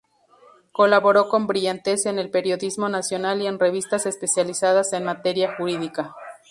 [0.71, 6.15] Colaboró con brillantez en el periodismo nacional y en revistas especializadas en materia jurídica.